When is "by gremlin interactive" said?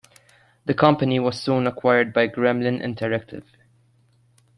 2.11-3.43